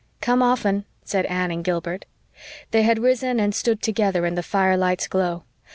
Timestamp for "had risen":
2.81-3.39